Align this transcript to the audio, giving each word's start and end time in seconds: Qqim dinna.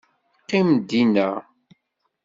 Qqim 0.41 0.69
dinna. 0.89 1.29